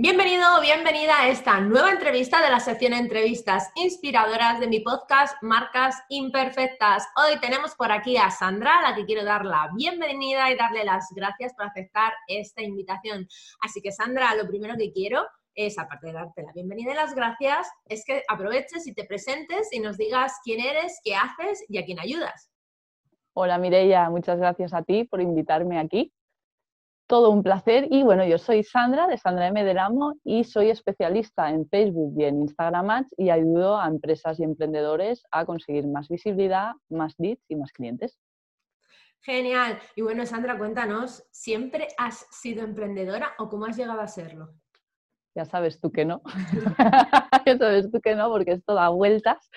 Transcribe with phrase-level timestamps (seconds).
[0.00, 5.34] Bienvenido o bienvenida a esta nueva entrevista de la sección Entrevistas Inspiradoras de mi podcast
[5.42, 7.04] Marcas Imperfectas.
[7.16, 10.84] Hoy tenemos por aquí a Sandra, a la que quiero dar la bienvenida y darle
[10.84, 13.26] las gracias por aceptar esta invitación.
[13.60, 17.16] Así que Sandra, lo primero que quiero es, aparte de darte la bienvenida y las
[17.16, 21.76] gracias, es que aproveches y te presentes y nos digas quién eres, qué haces y
[21.76, 22.52] a quién ayudas.
[23.32, 26.12] Hola Mireia, muchas gracias a ti por invitarme aquí
[27.08, 29.64] todo un placer y bueno, yo soy Sandra de Sandra M.
[29.64, 34.38] del Amo y soy especialista en Facebook y en Instagram Ads y ayudo a empresas
[34.38, 38.18] y emprendedores a conseguir más visibilidad, más leads y más clientes.
[39.22, 39.78] Genial.
[39.96, 44.50] Y bueno, Sandra, cuéntanos, ¿siempre has sido emprendedora o cómo has llegado a serlo?
[45.34, 46.20] Ya sabes tú que no.
[47.46, 49.48] ya sabes tú que no, porque esto da vueltas.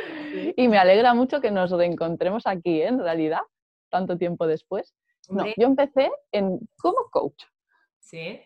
[0.55, 2.87] Y me alegra mucho que nos reencontremos aquí, ¿eh?
[2.87, 3.41] en realidad,
[3.89, 4.95] tanto tiempo después.
[5.31, 7.43] No, yo empecé en, como coach.
[7.99, 8.41] Sí.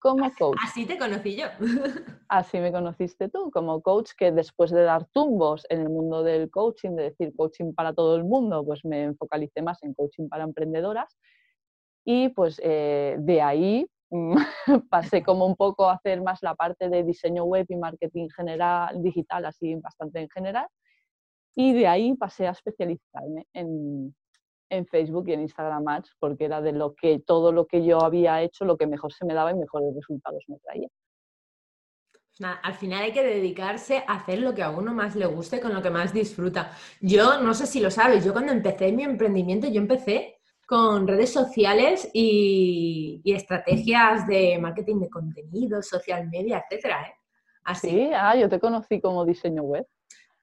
[0.00, 0.56] Como coach.
[0.64, 1.46] Así te conocí yo.
[2.28, 6.50] Así me conociste tú, como coach que después de dar tumbos en el mundo del
[6.50, 10.44] coaching, de decir coaching para todo el mundo, pues me focalicé más en coaching para
[10.44, 11.18] emprendedoras.
[12.04, 13.86] Y pues eh, de ahí
[14.90, 19.02] pasé como un poco a hacer más la parte de diseño web y marketing general,
[19.02, 20.66] digital, así bastante en general.
[21.54, 24.14] Y de ahí pasé a especializarme en,
[24.70, 28.02] en Facebook y en Instagram Ads porque era de lo que todo lo que yo
[28.02, 30.88] había hecho lo que mejor se me daba y mejores resultados me traía.
[32.62, 35.74] al final hay que dedicarse a hacer lo que a uno más le guste, con
[35.74, 36.72] lo que más disfruta.
[37.00, 41.32] Yo no sé si lo sabes, yo cuando empecé mi emprendimiento, yo empecé con redes
[41.32, 47.02] sociales y, estrategias de marketing de contenido, social media, etcétera.
[47.02, 47.14] ¿eh?
[47.64, 47.90] Así.
[47.90, 49.84] Sí, ah, yo te conocí como diseño web.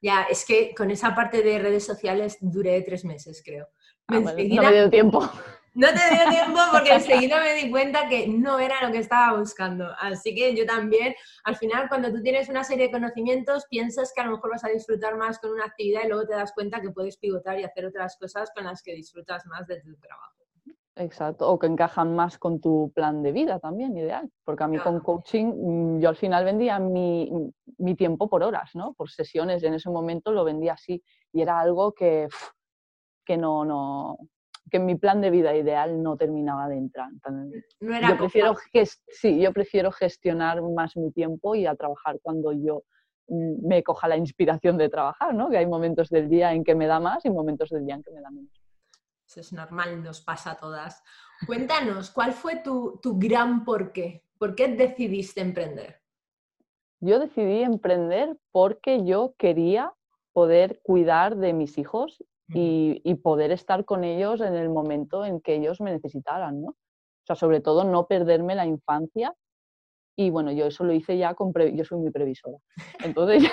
[0.02, 3.68] Ya, es que con esa parte de redes sociales duré tres meses, creo.
[4.08, 5.30] Ah, no me dio tiempo.
[5.74, 9.38] No te dio tiempo porque enseguida me di cuenta que no era lo que estaba
[9.38, 9.94] buscando.
[10.00, 11.13] Así que yo también,
[11.44, 14.63] al final, cuando tú tienes una serie de conocimientos, piensas que a lo mejor vas
[14.63, 17.64] a disfrutar más con una actividad y luego te das cuenta que puedes pivotar y
[17.64, 20.47] hacer otras cosas con las que disfrutas más de tu trabajo.
[21.00, 24.30] Exacto, o que encajan más con tu plan de vida también, ideal.
[24.44, 27.31] Porque a mí con coaching, mm, yo al final vendía mi,
[27.78, 28.94] mi, tiempo por horas, ¿no?
[28.94, 32.28] Por sesiones, en ese momento lo vendía así y era algo que
[33.28, 34.18] que no, no,
[34.72, 37.09] que mi plan de vida ideal no terminaba de entrar.
[37.81, 38.56] yo, prefiero
[39.09, 42.84] sí, yo prefiero gestionar más mi tiempo y a trabajar cuando yo
[43.28, 45.50] mm, me coja la inspiración de trabajar, ¿no?
[45.50, 48.03] Que hay momentos del día en que me da más y momentos del día en
[48.03, 48.56] que me da menos.
[49.27, 51.03] Eso es normal, nos pasa a todas.
[51.45, 54.23] Cuéntanos, ¿cuál fue tu, tu gran porqué?
[54.38, 56.01] ¿Por qué decidiste emprender?
[57.01, 59.93] Yo decidí emprender porque yo quería
[60.31, 62.23] poder cuidar de mis hijos
[62.53, 66.69] y, poder estar con ellos en el momento en que ellos me necesitaran, ¿no?
[66.69, 69.35] O sea, sobre todo no perderme la infancia.
[70.16, 72.57] Y bueno, yo eso lo hice ya con, yo soy muy previsora.
[73.03, 73.43] Entonces,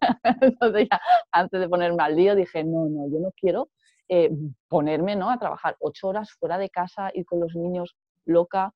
[0.42, 1.00] entonces ya,
[1.32, 3.70] antes de ponerme al día dije, no, no, yo no quiero
[4.08, 4.30] eh,
[4.68, 5.30] ponerme ¿no?
[5.30, 8.72] a trabajar ocho horas fuera de casa, ir con los niños loca,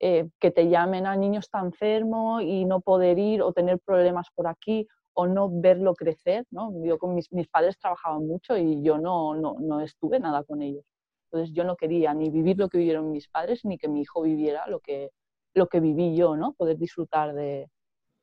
[0.00, 4.28] eh, que te llamen a niños está enfermo y no poder ir o tener problemas
[4.34, 6.72] por aquí o no verlo crecer, ¿no?
[6.84, 10.60] Yo con mis, mis padres trabajaban mucho y yo no, no, no, estuve nada con
[10.60, 10.84] ellos.
[11.30, 14.22] Entonces yo no quería ni vivir lo que vivieron mis padres, ni que mi hijo
[14.22, 15.10] viviera lo que,
[15.54, 16.52] lo que viví yo, ¿no?
[16.54, 17.70] Poder disfrutar de,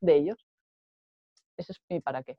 [0.01, 0.45] de ellos.
[1.57, 2.38] Ese es mi para qué.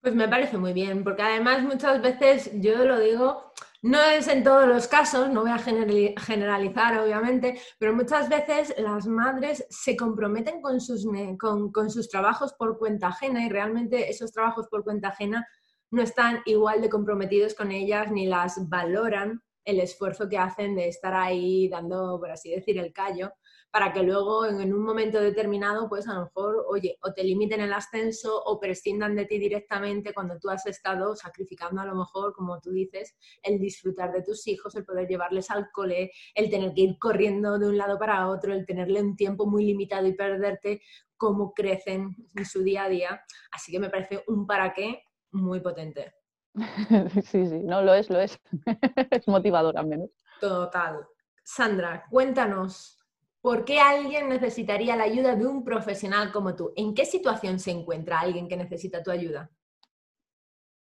[0.00, 3.52] Pues me parece muy bien, porque además muchas veces, yo lo digo,
[3.82, 9.06] no es en todos los casos, no voy a generalizar obviamente, pero muchas veces las
[9.06, 11.06] madres se comprometen con sus,
[11.38, 15.46] con, con sus trabajos por cuenta ajena y realmente esos trabajos por cuenta ajena
[15.90, 20.88] no están igual de comprometidos con ellas ni las valoran el esfuerzo que hacen de
[20.88, 23.32] estar ahí dando, por así decir, el callo
[23.70, 27.60] para que luego en, un momento determinado, pues a lo mejor, oye, o te limiten
[27.60, 32.34] el ascenso o prescindan de ti directamente cuando tú has estado sacrificando a lo mejor,
[32.34, 36.74] como tú dices, el disfrutar de tus hijos, el poder llevarles al cole, el tener
[36.74, 40.14] que ir corriendo de un lado para otro, el tenerle un tiempo muy limitado y
[40.14, 40.82] perderte
[41.16, 43.24] cómo crecen en su día a día.
[43.52, 46.14] Así que me parece un para qué muy potente.
[47.24, 48.40] Sí, sí, no lo es, lo es.
[49.10, 50.10] es motivador al menos.
[50.40, 51.06] Total.
[51.44, 52.99] Sandra, cuéntanos,
[53.42, 56.72] ¿Por qué alguien necesitaría la ayuda de un profesional como tú?
[56.76, 59.50] ¿En qué situación se encuentra alguien que necesita tu ayuda?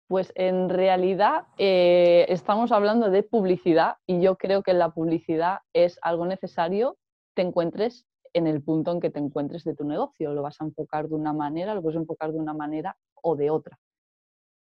[0.09, 5.99] Pues en realidad eh, estamos hablando de publicidad y yo creo que la publicidad es
[6.01, 6.97] algo necesario,
[7.35, 10.33] te encuentres en el punto en que te encuentres de tu negocio.
[10.33, 13.51] Lo vas a enfocar de una manera, lo puedes enfocar de una manera o de
[13.51, 13.79] otra.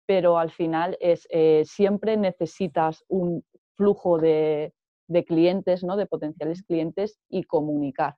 [0.06, 3.44] Pero al final es, eh, siempre necesitas un
[3.74, 4.72] flujo de,
[5.08, 5.96] de clientes, ¿no?
[5.96, 8.16] de potenciales clientes y comunicar.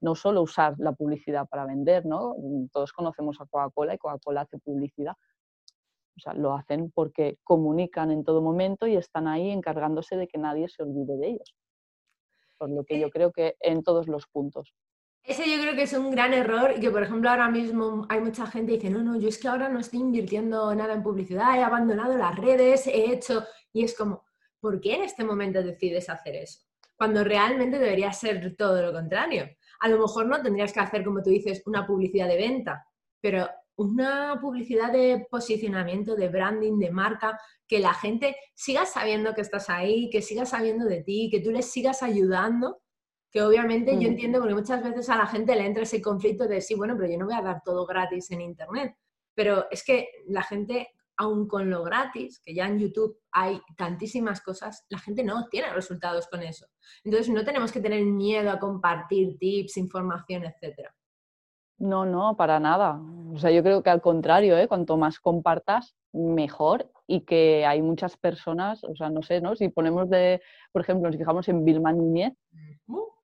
[0.00, 2.34] No solo usar la publicidad para vender, ¿no?
[2.72, 5.14] Todos conocemos a Coca-Cola y Coca-Cola hace publicidad.
[6.16, 10.38] O sea, lo hacen porque comunican en todo momento y están ahí encargándose de que
[10.38, 11.54] nadie se olvide de ellos.
[12.58, 14.74] Por lo que yo creo que en todos los puntos.
[15.22, 18.20] Ese yo creo que es un gran error y que, por ejemplo, ahora mismo hay
[18.20, 21.02] mucha gente que dice, no, no, yo es que ahora no estoy invirtiendo nada en
[21.02, 24.25] publicidad, he abandonado las redes, he hecho, y es como,
[24.66, 26.58] ¿por qué en este momento decides hacer eso?
[26.96, 29.48] Cuando realmente debería ser todo lo contrario.
[29.78, 32.84] A lo mejor no tendrías que hacer, como tú dices, una publicidad de venta,
[33.20, 39.42] pero una publicidad de posicionamiento, de branding, de marca, que la gente siga sabiendo que
[39.42, 42.80] estás ahí, que siga sabiendo de ti, que tú les sigas ayudando
[43.30, 44.12] que obviamente yo mm.
[44.12, 47.12] entiendo porque muchas veces a la gente le entra ese conflicto de sí, bueno, pero
[47.12, 48.96] yo no voy a dar todo gratis en Internet.
[49.34, 54.40] Pero es que la gente, aun con lo gratis, que ya en YouTube hay tantísimas
[54.40, 56.66] cosas, la gente no tiene resultados con eso.
[57.04, 60.90] Entonces no tenemos que tener miedo a compartir tips, información, etc.
[61.78, 63.00] No, no, para nada.
[63.32, 64.68] O sea, yo creo que al contrario, ¿eh?
[64.68, 69.54] cuanto más compartas, mejor y que hay muchas personas, o sea, no sé, ¿no?
[69.54, 70.40] Si ponemos de,
[70.72, 72.32] por ejemplo, nos fijamos en Vilma Núñez,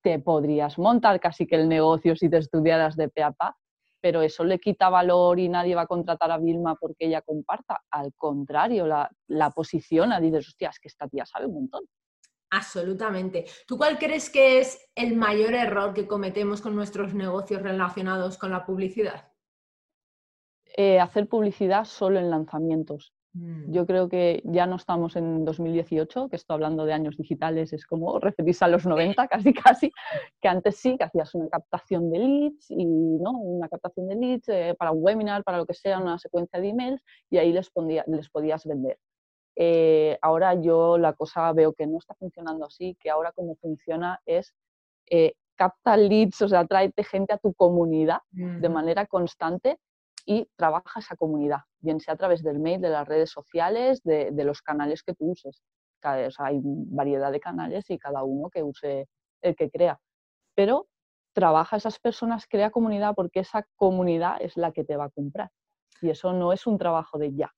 [0.02, 3.22] te podrías montar casi que el negocio si te estudiaras de pe
[4.02, 7.80] pero eso le quita valor y nadie va a contratar a Vilma porque ella comparta.
[7.90, 11.84] Al contrario, la, la posiciona, dices, hostia, es que esta tía sabe un montón.
[12.50, 13.46] Absolutamente.
[13.66, 18.50] ¿Tú cuál crees que es el mayor error que cometemos con nuestros negocios relacionados con
[18.50, 19.32] la publicidad?
[20.76, 23.14] Eh, hacer publicidad solo en lanzamientos.
[23.34, 23.72] Mm.
[23.72, 27.86] Yo creo que ya no estamos en 2018, que estoy hablando de años digitales, es
[27.86, 29.92] como referirse a los 90 casi casi,
[30.40, 34.48] que antes sí, que hacías una captación de leads y no una captación de leads
[34.48, 37.70] eh, para un webinar, para lo que sea, una secuencia de emails y ahí les,
[38.06, 38.98] les podías vender.
[39.56, 44.20] Eh, ahora yo la cosa veo que no está funcionando así, que ahora como funciona
[44.24, 44.54] es
[45.10, 49.78] eh, capta leads, o sea, tráete gente a tu comunidad de manera constante
[50.24, 54.32] y trabaja esa comunidad, bien sea a través del mail, de las redes sociales, de,
[54.44, 55.62] los canales que tú uses.
[56.02, 59.08] hay variedad de canales y cada uno que use
[59.40, 59.98] el que crea.
[60.54, 60.88] Pero
[61.32, 65.50] trabaja esas personas, crea comunidad porque esa comunidad es la que te va a comprar.
[66.00, 67.52] Y eso no es un trabajo de ya.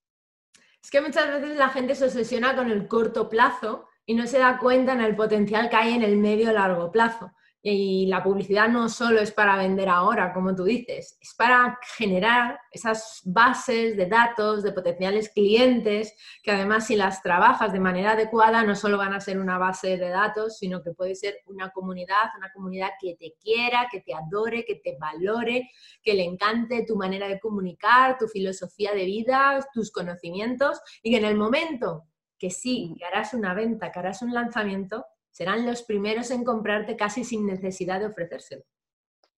[0.82, 4.38] Es que muchas veces la gente se obsesiona con el corto plazo y no se
[4.38, 7.32] da cuenta en el potencial que hay en el medio largo plazo.
[7.66, 12.61] Y la publicidad no solo es para vender ahora, como tú dices, es para generar
[12.70, 18.64] esas bases de datos de potenciales clientes que además si las trabajas de manera adecuada
[18.64, 22.32] no solo van a ser una base de datos, sino que puede ser una comunidad,
[22.37, 25.70] una comunidad que te quiera, que te adore, que te valore,
[26.02, 31.16] que le encante tu manera de comunicar, tu filosofía de vida, tus conocimientos y que
[31.16, 32.05] en el momento
[32.38, 36.97] que sí, que harás una venta, que harás un lanzamiento, serán los primeros en comprarte
[36.97, 38.63] casi sin necesidad de ofrecérselo.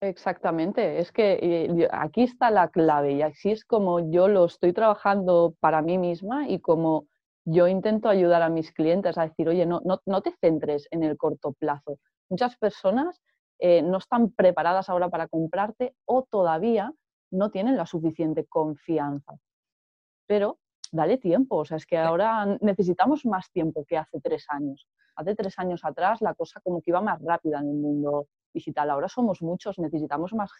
[0.03, 4.75] Exactamente, es que eh, aquí está la clave y así es como yo lo estoy
[4.75, 7.07] trabajando para mí misma y como
[7.47, 11.17] yo intento ayudar a mis clientes a decir, oye, no, no, te centres en el
[11.17, 11.99] corto plazo.
[12.29, 13.23] Muchas personas
[13.59, 16.93] eh, no están preparadas ahora para comprarte o todavía
[17.31, 19.33] no tienen la suficiente confianza.
[20.27, 20.59] Pero
[20.93, 25.35] dale tiempo, o sea, es que ahora necesitamos más tiempo que hace tres años hace
[25.35, 28.91] tres años atrás la cosa como que iba más rápida en el mundo digital.
[28.91, 30.51] Ahora somos muchos, necesitamos más,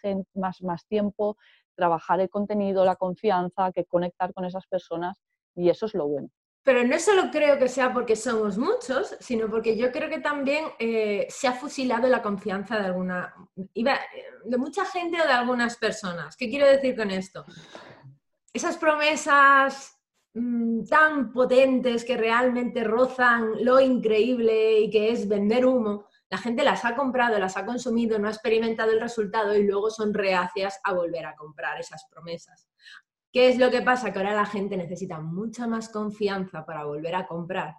[0.61, 1.37] más, tiempo,
[1.75, 5.17] trabajar el contenido, la confianza, que conectar con esas personas
[5.55, 6.29] y eso es lo bueno.
[6.63, 10.65] Pero no solo creo que sea porque somos muchos, sino porque yo creo que también
[10.79, 16.35] eh, se ha fusilado la confianza de alguna, de mucha gente o de algunas personas.
[16.35, 17.45] ¿Qué quiero decir con esto?
[18.51, 19.96] Esas promesas
[20.39, 26.63] Mm, tan potentes que realmente rozan lo increíble y que es vender humo, la gente
[26.63, 30.79] las ha comprado, las ha consumido, no ha experimentado el resultado y luego son reacias
[30.83, 32.69] a volver a comprar esas promesas.
[33.33, 34.13] ¿Qué es lo que pasa?
[34.13, 37.73] Que ahora la gente necesita mucha más confianza para volver a comprar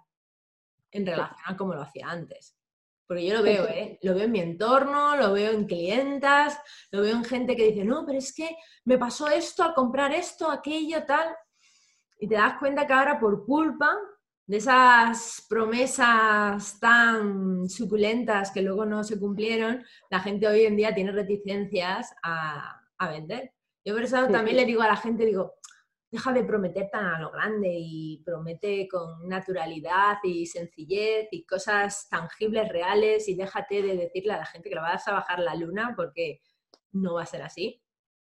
[0.91, 2.57] en relación a como lo hacía antes.
[3.07, 3.99] Porque yo lo veo, ¿eh?
[4.01, 6.59] Lo veo en mi entorno, lo veo en clientas,
[6.91, 8.49] lo veo en gente que dice, no, pero es que
[8.83, 11.33] me pasó esto al comprar esto, aquello, tal
[12.19, 13.97] y te das cuenta que ahora por culpa
[14.45, 20.93] de esas promesas tan suculentas que luego no se cumplieron, la gente hoy en día
[20.93, 22.75] tiene reticencias a,
[23.11, 23.53] vender.
[23.85, 25.53] Yo por eso también le digo a la gente, digo,
[26.11, 32.09] deja de prometer tan a lo grande y promete con naturalidad y sencillez y cosas
[32.09, 35.55] tangibles, reales y déjate de decirle a la gente que lo vas a bajar la
[35.55, 36.41] luna porque
[36.91, 37.81] no va a ser así.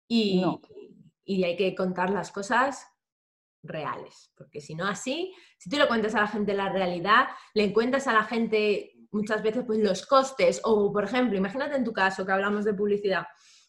[0.08, 0.44] Y,
[1.24, 2.86] y hay que contar las cosas
[3.68, 7.72] reales, porque si no así, si tú le cuentas a la gente la realidad, le
[7.72, 11.92] cuentas a la gente muchas veces pues los costes o por ejemplo, imagínate en tu
[11.92, 13.26] caso que hablamos de publicidad,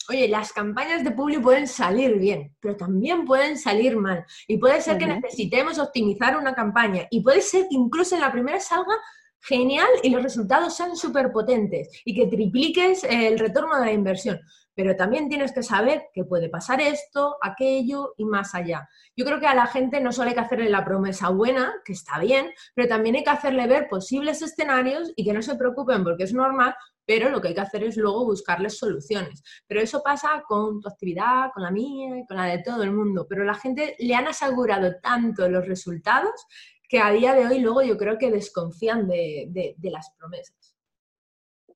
[0.10, 4.26] Oye, las campañas de publi pueden salir bien, pero también pueden salir mal.
[4.48, 7.06] Y puede ser que necesitemos optimizar una campaña.
[7.12, 8.96] Y puede ser que incluso en la primera salga
[9.42, 14.40] genial y los resultados sean súper potentes y que tripliques el retorno de la inversión.
[14.76, 18.88] Pero también tienes que saber que puede pasar esto, aquello y más allá.
[19.16, 21.94] Yo creo que a la gente no solo hay que hacerle la promesa buena, que
[21.94, 26.04] está bien, pero también hay que hacerle ver posibles escenarios y que no se preocupen
[26.04, 29.44] porque es normal, pero lo que hay que hacer es luego buscarles soluciones.
[29.68, 33.26] Pero eso pasa con tu actividad, con la mía, con la de todo el mundo.
[33.28, 36.46] Pero la gente le han asegurado tanto los resultados
[36.90, 40.76] que a día de hoy luego yo creo que desconfían de, las promesas.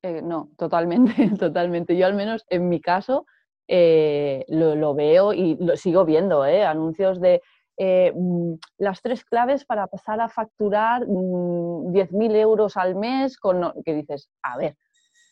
[0.02, 1.96] Eh, no, totalmente, totalmente.
[1.96, 3.24] Yo al menos en mi caso
[3.68, 6.64] eh, lo, veo y lo sigo viendo, ¿eh?
[6.64, 7.40] anuncios de
[7.78, 13.94] mm, las tres claves para pasar a facturar 10.000 mm, euros al mes, con, que
[13.94, 14.76] dices, a ver,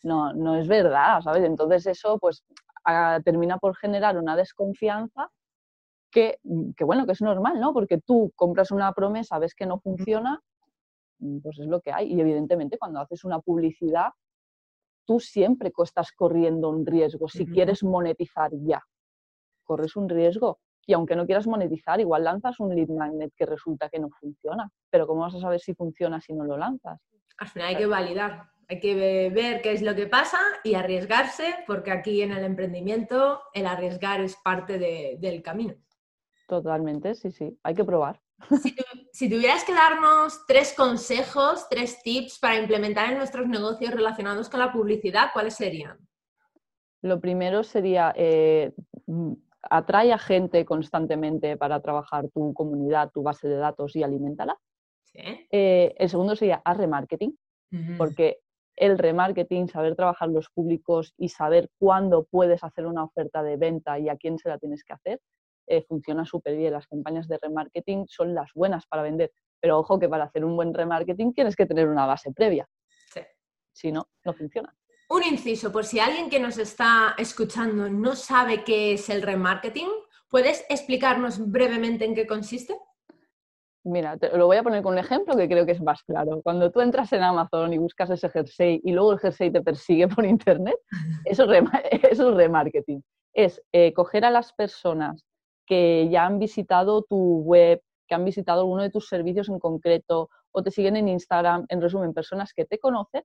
[0.01, 1.43] no, no es verdad, ¿sabes?
[1.43, 2.45] Entonces eso pues
[3.23, 5.29] termina por generar una desconfianza
[6.13, 6.39] que,
[6.77, 7.73] que, bueno, que es normal, ¿no?
[7.73, 10.39] Porque tú compras una promesa, ves que no funciona,
[11.19, 12.13] mm, pues es lo que hay.
[12.13, 14.11] Y evidentemente cuando haces una publicidad,
[15.05, 17.27] tú siempre estás corriendo un riesgo.
[17.27, 18.81] Si quieres monetizar ya,
[19.63, 20.59] corres un riesgo.
[20.85, 24.69] Y aunque no quieras monetizar, igual lanzas un lead magnet que resulta que no funciona.
[24.89, 26.99] Pero ¿cómo vas a saber si funciona si no lo lanzas?
[27.37, 28.49] Al final hay que validar.
[28.69, 33.41] Hay que ver qué es lo que pasa y arriesgarse, porque aquí en el emprendimiento
[33.53, 34.79] el arriesgar es parte
[35.19, 35.75] del camino.
[36.53, 38.21] Totalmente, sí, sí, hay que probar.
[39.11, 44.59] Si, tuvieras que darnos tres consejos, tres tips para implementar en nuestros negocios relacionados con
[44.59, 45.97] la publicidad, ¿cuáles serían?
[47.01, 48.71] Lo primero sería eh,
[49.63, 54.55] atrae a gente constantemente para trabajar tu comunidad, tu base de datos y alimentala.
[55.15, 57.35] Eh, el segundo sería haz remarketing,
[57.97, 58.41] porque
[58.75, 63.97] el remarketing, saber trabajar los públicos y saber cuándo puedes hacer una oferta de venta
[63.97, 65.19] y a quién se la tienes que hacer,
[65.67, 66.73] eh, funciona súper bien.
[66.73, 70.55] Las campañas de remarketing son las buenas para vender, pero ojo que para hacer un
[70.55, 72.67] buen remarketing tienes que tener una base previa.
[73.13, 73.21] Sí.
[73.71, 74.75] Si no, no funciona.
[75.09, 79.89] Un inciso, por si alguien que nos está escuchando no sabe qué es el remarketing,
[80.29, 82.75] ¿puedes explicarnos brevemente en qué consiste?
[83.85, 86.41] Mira, te lo voy a poner con un ejemplo que creo que es más claro.
[86.41, 90.07] Cuando tú entras en Amazon y buscas ese jersey y luego el jersey te persigue
[90.07, 90.77] por internet,
[91.25, 91.63] eso es,
[92.11, 93.03] eso remarketing.
[93.33, 95.25] Es eh, coger a las personas
[95.65, 100.29] que ya han visitado tu web, que han visitado alguno de tus servicios en concreto
[100.51, 103.23] o te siguen en Instagram, en resumen, personas que te conocen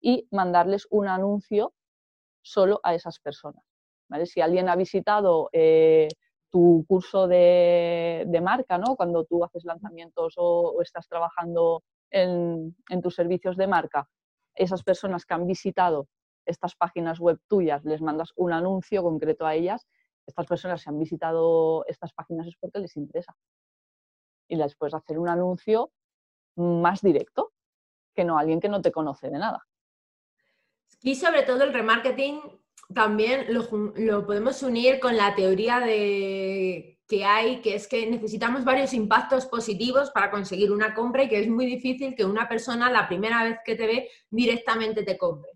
[0.00, 1.72] y mandarles un anuncio
[2.42, 3.64] solo a esas personas.
[4.08, 4.26] ¿vale?
[4.26, 6.08] Si alguien ha visitado eh,
[6.50, 8.96] tu curso de, marca, ¿no?
[8.96, 14.08] Cuando tú haces lanzamientos o, estás trabajando en, tus servicios de marca,
[14.54, 16.08] esas personas que han visitado
[16.46, 19.86] estas páginas web tuyas, les mandas un anuncio concreto a ellas,
[20.26, 23.36] estas personas que han visitado estas páginas es porque les interesa.
[24.48, 25.92] Y les puedes hacer un anuncio
[26.56, 27.52] más directo
[28.14, 29.66] que no alguien que no te conoce de nada.
[31.02, 32.40] Y sobre todo el remarketing
[32.94, 38.92] también lo, podemos unir con la teoría de que hay, que es que necesitamos varios
[38.92, 43.06] impactos positivos para conseguir una compra y que es muy difícil que una persona la
[43.06, 45.50] primera vez que te ve directamente te compre.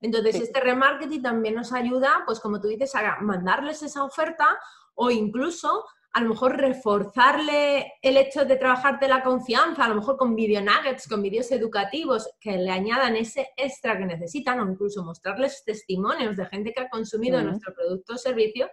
[0.00, 4.58] Entonces, este remarketing también nos ayuda, pues como tú dices, a mandarles esa oferta
[4.94, 10.16] o incluso a lo mejor reforzarle el hecho de trabajarte la confianza, a lo mejor
[10.16, 15.04] con video nuggets, con vídeos educativos que le añadan ese extra que necesitan o incluso
[15.04, 18.68] mostrarles testimonios de gente que ha consumido nuestro producto o servicio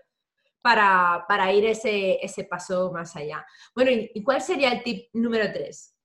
[0.62, 3.46] para, ir ese, ese, paso más allá.
[3.74, 5.97] Bueno, ¿y cuál sería el tip número tres?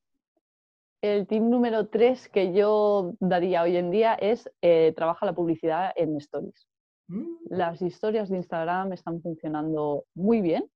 [1.03, 5.93] El tip número tres que yo daría hoy en día es eh, trabaja la publicidad
[5.97, 6.69] en stories.
[7.09, 7.27] Mm.
[7.51, 10.71] Las historias de Instagram están funcionando muy bien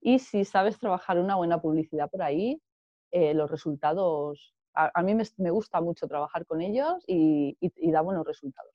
[0.00, 2.60] y si sabes trabajar una buena publicidad por ahí,
[3.12, 7.56] eh, los resultados, a, mí me, gusta mucho trabajar con ellos y,
[7.92, 8.72] da buenos resultados.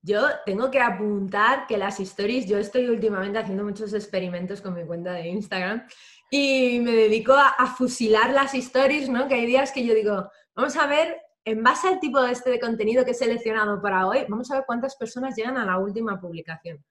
[0.00, 4.86] Yo tengo que apuntar que las stories, yo estoy últimamente haciendo muchos experimentos con mi
[4.86, 5.86] cuenta de Instagram
[6.34, 9.28] y me dedico a, a, fusilar las stories, ¿no?
[9.28, 12.48] Que hay días que yo digo, vamos a ver, en base al tipo de este
[12.48, 15.76] de contenido que he seleccionado para hoy, vamos a ver cuántas personas llegan a la
[15.76, 16.82] última publicación.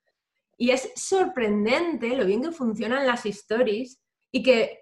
[0.58, 4.00] Y es sorprendente lo bien que funcionan las stories
[4.32, 4.78] y que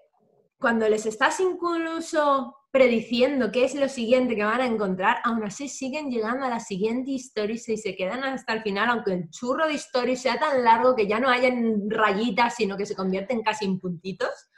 [0.58, 5.70] cuando les estás incluso prediciendo qué es lo siguiente que van a encontrar, aún así
[5.70, 9.66] siguen llegando a la siguiente historia y se quedan hasta el final, aunque el churro
[9.66, 13.64] de historia sea tan largo que ya no hayan rayitas, sino que se convierten casi
[13.64, 14.49] en puntitos.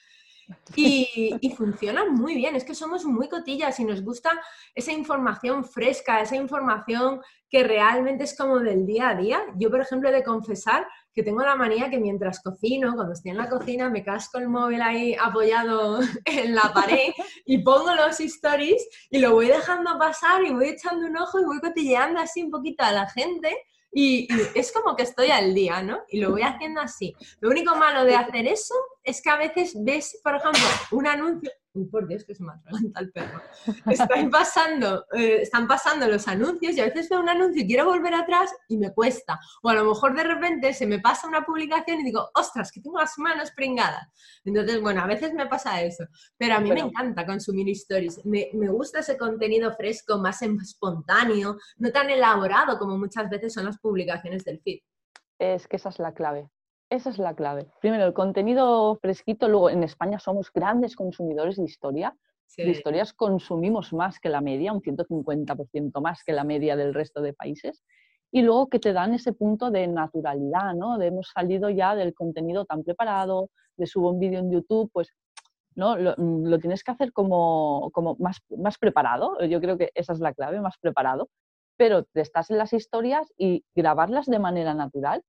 [0.77, 4.31] Y, y funcionan muy bien, es que somos muy cotillas y nos gusta
[4.75, 7.21] esa información fresca, esa información
[7.53, 9.43] que realmente es como del día a día.
[9.57, 13.33] Yo, por ejemplo, he de confesar que tengo la manía que mientras cocino, cuando estoy
[13.33, 17.13] en la cocina, me casco el móvil ahí apoyado en la pared
[17.45, 21.45] y pongo los stories y lo voy dejando pasar y voy echando un ojo y
[21.45, 23.55] voy cotilleando así un poquito a la gente
[23.93, 26.03] y, es como que estoy al día, ¿no?
[26.09, 27.15] Y lo voy haciendo así.
[27.41, 31.51] Lo único malo de hacer eso es que a veces ves, por ejemplo, un anuncio
[31.75, 33.41] Uy, por Dios, que se me atraganta el perro.
[33.91, 37.87] Están pasando, eh, están pasando los anuncios y a veces veo un anuncio y quiero
[37.87, 39.41] volver atrás y me cuesta.
[39.63, 42.83] O a lo mejor de repente se me pasa una publicación y digo, ostras, que
[42.83, 44.07] tengo las manos pringadas.
[44.45, 46.05] Entonces, bueno, a veces me pasa eso.
[46.37, 48.25] Pero a mí me encanta consumir stories.
[48.27, 53.65] Me, me gusta ese contenido fresco, más espontáneo, no tan elaborado como muchas veces son
[53.65, 54.81] las publicaciones del feed.
[55.39, 56.51] Es que esa es la clave.
[56.93, 57.69] Esa es la clave.
[57.81, 59.49] Primero, el contenido fresquito.
[59.49, 62.15] Luego, en España somos grandes consumidores de historia.
[62.55, 67.23] De historias consumimos más que la media, un 150% más que la media del resto
[67.23, 67.83] de países.
[68.31, 70.99] Y luego que te dan ese punto de naturalidad, ¿no?
[70.99, 75.15] De hemos salido ya del contenido tan preparado, de subo un vídeo en YouTube, pues
[75.75, 75.97] ¿no?
[75.97, 79.43] Lo, mm, tienes que hacer como, como más, más preparado.
[79.47, 81.31] Yo creo que esa es la clave, más preparado.
[81.79, 85.25] Pero te estás en las historias y grabarlas de manera natural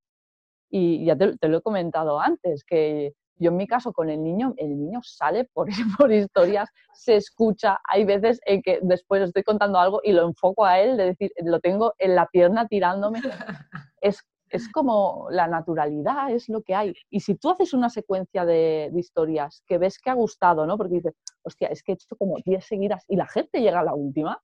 [0.76, 4.56] y ya te, lo he comentado antes, que yo en mi caso con el niño,
[4.58, 5.68] el niño sale por,
[6.00, 10.66] por historias, se escucha, hay veces en que después estoy contando algo y lo enfoco
[10.66, 13.22] a él, de decir, lo tengo en la pierna tirándome.
[14.02, 16.94] Es, es como la naturalidad, es lo que hay.
[17.10, 20.78] Y si tú haces una secuencia de, de, historias que ves que ha gustado, ¿no?
[20.78, 23.84] Porque dices, hostia, es que he hecho como 10 seguidas y la gente llega a
[23.84, 24.42] la última,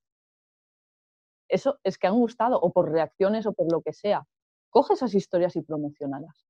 [1.50, 4.26] eso es que han gustado, o por reacciones o por lo que sea
[4.70, 6.46] coge esas historias y promocionalas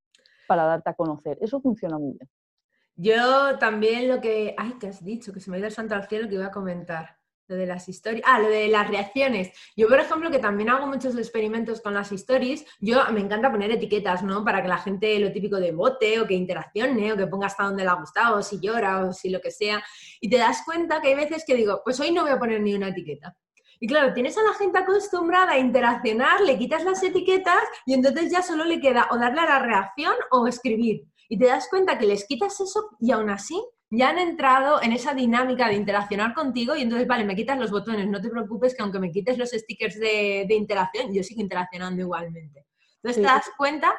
[0.47, 1.37] para darte a conocer.
[1.41, 2.29] Eso funciona muy bien.
[2.95, 4.55] Yo también lo que...
[4.57, 5.31] Ay, ¿qué has dicho?
[5.31, 7.17] Que se me ha ido el santo al cielo que iba a comentar.
[7.47, 8.23] Lo de las historias.
[8.27, 9.51] Ah, lo de las reacciones.
[9.75, 13.71] Yo, por ejemplo, que también hago muchos experimentos con las stories, yo me encanta poner
[13.71, 14.43] etiquetas, ¿no?
[14.43, 17.63] Para que la gente lo típico de bote o que interaccione o que ponga hasta
[17.63, 19.81] donde le ha gustado, o si llora o si lo que sea.
[20.19, 22.61] Y te das cuenta que hay veces que digo, pues hoy no voy a poner
[22.61, 23.35] ni una etiqueta.
[23.79, 28.31] Y claro, tienes a la gente acostumbrada a interaccionar, le quitas las etiquetas y entonces
[28.31, 31.05] ya solo le queda o darle a la reacción o escribir.
[31.29, 33.61] Y te das cuenta que les quitas eso y aún así
[33.91, 37.71] ya han entrado en esa dinámica de interaccionar contigo y entonces, vale, me quitas los
[37.71, 42.01] botones, no te preocupes que aunque me quites los stickers de, interacción, yo sigo interaccionando
[42.01, 42.65] igualmente.
[43.01, 43.95] Entonces te das cuenta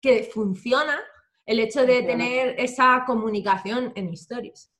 [0.00, 1.00] que funciona
[1.44, 4.70] el hecho de tener esa comunicación en stories.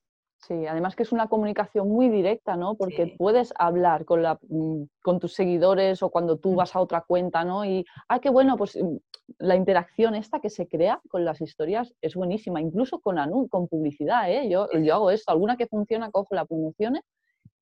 [0.47, 2.77] Sí, además que es una comunicación muy directa, ¿no?
[2.77, 6.57] Porque puedes hablar con, la, mm, con tus seguidores o cuando tú mm.
[6.57, 7.65] vas a otra cuenta, ¿no?
[7.65, 8.97] Y, ah, qué bueno, pues mm,
[9.39, 13.17] la interacción esta que se crea con las historias es buenísima, incluso con,
[13.49, 14.49] con publicidad, ¿eh?
[14.49, 17.03] Yo, yo hago esto, alguna que funciona, cojo la promociones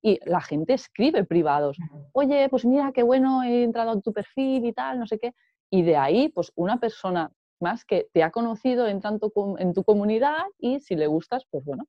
[0.02, 1.78] y la gente escribe privados.
[2.12, 5.32] Oye, pues mira, qué bueno, he entrado en tu perfil y tal, no sé qué.
[5.70, 9.84] Y de ahí, pues una persona más que te ha conocido en, tanto, en tu
[9.84, 11.86] comunidad y si le gustas, pues bueno,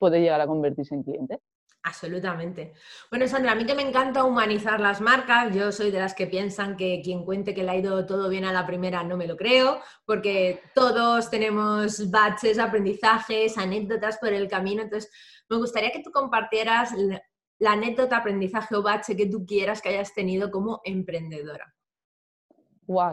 [0.00, 1.38] puede llegar a convertirse en cliente.
[1.82, 2.74] Absolutamente.
[3.10, 6.26] Bueno, Sandra, a mí que me encanta humanizar las marcas, yo soy de las que
[6.26, 9.26] piensan que quien cuente que le ha ido todo bien a la primera no me
[9.26, 14.82] lo creo, porque todos tenemos baches, aprendizajes, anécdotas por el camino.
[14.82, 15.10] Entonces,
[15.48, 16.92] me gustaría que tú compartieras
[17.58, 21.74] la anécdota, aprendizaje o bache que tú quieras que hayas tenido como emprendedora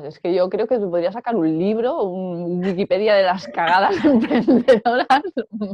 [0.03, 3.95] es que yo creo que se podría sacar un libro, un Wikipedia de las cagadas
[4.05, 5.07] emprendedoras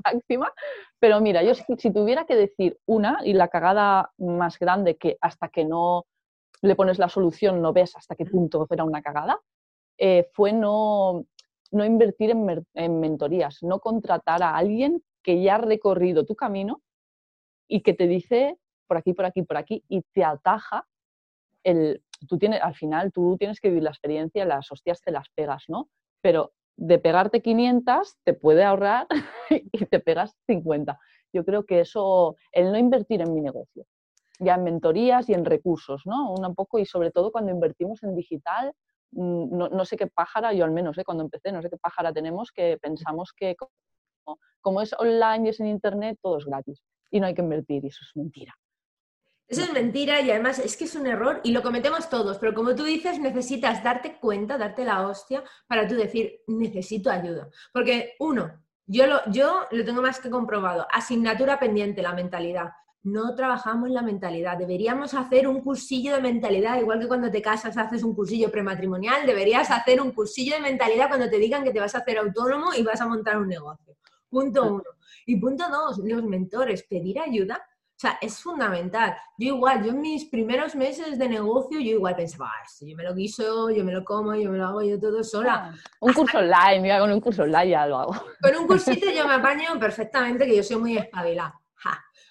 [0.04, 0.52] máxima.
[1.00, 5.48] Pero mira, yo si, tuviera que decir una y la cagada más grande que hasta
[5.48, 6.06] que no
[6.62, 9.40] le pones la solución no ves hasta qué punto era una cagada,
[9.98, 11.26] eh, fue no,
[11.72, 16.82] no invertir en mentorías, no contratar a alguien que ya ha recorrido tu camino
[17.68, 20.86] y que te dice por aquí, por aquí, por aquí y te ataja
[21.64, 25.30] el, tú tienes, al final tú tienes que vivir la experiencia, las hostias te las
[25.30, 25.90] pegas, ¿no?
[26.22, 29.08] Pero de pegarte 500 te puede ahorrar
[29.50, 31.00] y te pegas 50.
[31.34, 33.86] Yo creo que eso, el no invertir en mi negocio,
[34.40, 36.34] ya en mentorías y en recursos, ¿no?
[36.34, 38.74] Un poco y sobre todo cuando invertimos en digital,
[39.12, 41.04] mm, no, sé qué pájara, yo al menos, ¿eh?
[41.04, 45.50] cuando empecé, no sé qué pájara tenemos que pensamos que como, como es online y
[45.50, 48.54] es en internet, todo es gratis y no hay que invertir y eso es mentira.
[49.48, 52.54] Eso es mentira y además es que es un error y lo cometemos todos, pero
[52.54, 57.50] como tú dices, necesitas darte cuenta, darte la hostia para tú decir, necesito ayuda.
[57.72, 60.86] Porque uno, Yo lo, yo lo tengo más que comprobado.
[60.92, 62.72] Asignatura pendiente, la mentalidad.
[63.04, 64.58] No trabajamos la mentalidad.
[64.58, 69.26] Deberíamos hacer un cursillo de mentalidad, igual que cuando te casas haces un cursillo prematrimonial,
[69.26, 72.74] deberías hacer un cursillo de mentalidad cuando te digan que te vas a hacer autónomo
[72.78, 73.96] y vas a montar un negocio.
[74.30, 74.90] Punto uno.
[75.26, 77.62] Y punto dos, los mentores, pedir ayuda
[78.04, 79.16] sea, es fundamental.
[79.38, 82.96] Yo igual, yo en mis primeros meses de negocio, yo igual pensaba, ah, esto yo
[82.96, 85.72] me lo guiso, yo me lo como, yo me lo hago yo todo sola.
[85.72, 88.14] Ah, un curso online, mira, con un curso online ya lo hago.
[88.42, 91.60] Con un cursito yo me apaño perfectamente, que yo soy muy espabilada.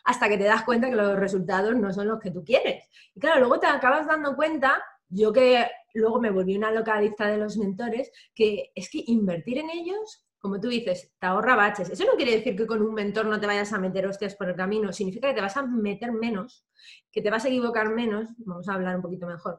[0.04, 2.88] Hasta que te das cuenta que los resultados no son los que tú quieres.
[3.14, 7.38] Y claro, luego te acabas dando cuenta, yo que luego me volví una localista de
[7.38, 11.88] los mentores, que es que invertir en ellos como tú dices, te ahorra baches.
[11.88, 14.48] Eso no quiere decir que con un mentor no te vayas a meter hostias por
[14.48, 16.66] el camino, significa que te vas a meter menos,
[17.12, 19.56] que te vas a equivocar menos, vamos a hablar un poquito mejor,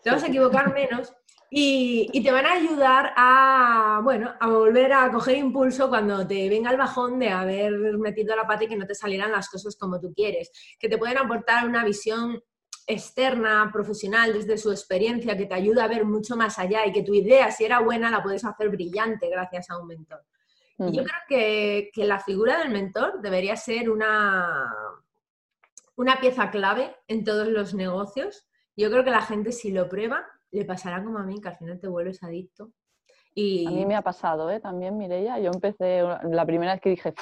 [0.00, 1.12] te vas a equivocar menos
[1.50, 6.70] y, te van a ayudar a, bueno, a volver a coger impulso cuando te venga
[6.70, 10.00] el bajón de haber metido la pata y que no te salieran las cosas como
[10.00, 12.40] tú quieres, que te pueden aportar una visión
[12.86, 17.02] externa, profesional, desde su experiencia, que te ayuda a ver mucho más allá y que
[17.02, 20.22] tu idea, si era buena, la puedes hacer brillante gracias a un mentor.
[20.78, 24.74] Y yo creo que, que, la figura del mentor debería ser una,
[25.94, 28.48] una pieza clave en todos los negocios.
[28.76, 31.56] Yo creo que la gente si lo prueba, le pasará como a mí, que al
[31.56, 32.72] final te vuelves adicto.
[33.32, 33.66] Y...
[33.66, 34.58] A mí me ha pasado, ¿eh?
[34.58, 35.38] También, Mireia.
[35.38, 37.14] Yo empecé, la primera vez que dije,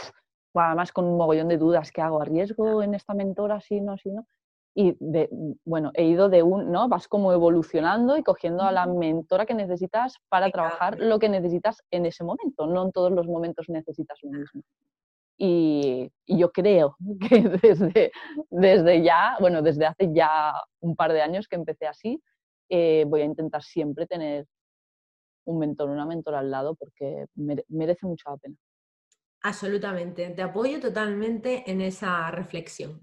[0.55, 2.23] además con un mogollón de dudas, ¿qué hago?
[2.23, 3.61] ¿Arriesgo en esta mentora?
[3.61, 4.27] Sí, no, sí, no
[4.75, 5.29] y de,
[5.65, 6.89] bueno, he ido de un, ¿no?
[6.89, 11.83] Vas como evolucionando y cogiendo a la mentora que necesitas para trabajar lo que necesitas
[11.91, 14.63] en ese momento, no en todos los momentos necesitas lo mismo.
[15.37, 16.97] Y, yo creo
[17.29, 18.13] que desde,
[18.51, 22.23] desde ya, bueno, desde hace ya un par de años que empecé así,
[22.69, 24.47] eh, voy a intentar siempre tener
[25.45, 27.27] un mentor, una mentora al lado porque
[27.69, 28.57] merece mucho la pena.
[29.43, 33.01] Absolutamente, te apoyo totalmente en esa reflexión.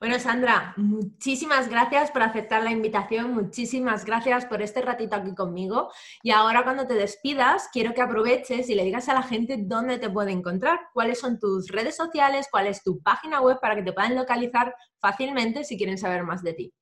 [0.00, 5.92] Bueno, Sandra, muchísimas gracias por aceptar la invitación, muchísimas gracias por este ratito aquí conmigo.
[6.24, 9.98] Y ahora cuando te despidas, quiero que aproveches y le digas a la gente dónde
[9.98, 13.84] te puede encontrar, cuáles son tus redes sociales, cuál es tu página web para que
[13.84, 16.74] te puedan localizar fácilmente si quieren saber más de ti.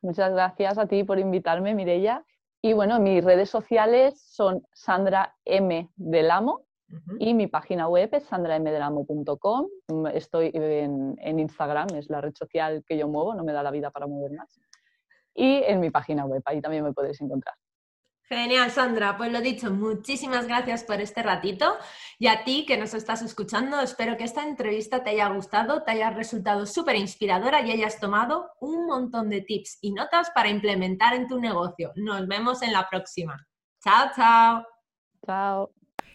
[0.00, 2.24] Muchas gracias a ti por invitarme, Mirella.
[2.62, 5.90] Y bueno, mis redes sociales son Sandra M.
[5.94, 6.64] Del Amo
[7.18, 9.68] y mi página web es sandramdelamo.com.
[9.88, 13.62] Mm, estoy en, en, Instagram, es la red social que yo muevo, no me da
[13.62, 14.60] la vida para mover más.
[15.34, 17.54] Y en mi página web, ahí también me podéis encontrar.
[18.32, 19.16] Genial, Sandra.
[19.18, 21.76] Pues lo dicho, muchísimas gracias por este ratito.
[22.18, 25.90] Y a ti que nos estás escuchando, espero que esta entrevista te haya gustado, te
[25.90, 31.12] haya resultado súper inspiradora y hayas tomado un montón de tips y notas para implementar
[31.12, 31.92] en tu negocio.
[31.96, 33.46] Nos vemos en la próxima.
[33.82, 34.66] Chao, chao.
[35.26, 35.81] Chao.